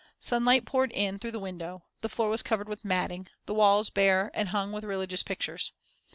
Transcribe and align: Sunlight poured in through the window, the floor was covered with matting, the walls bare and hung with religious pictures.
Sunlight 0.19 0.65
poured 0.65 0.91
in 0.93 1.19
through 1.19 1.29
the 1.33 1.37
window, 1.39 1.83
the 2.01 2.09
floor 2.09 2.27
was 2.27 2.41
covered 2.41 2.67
with 2.67 2.83
matting, 2.83 3.27
the 3.45 3.53
walls 3.53 3.91
bare 3.91 4.31
and 4.33 4.49
hung 4.49 4.71
with 4.71 4.83
religious 4.83 5.21
pictures. 5.21 5.73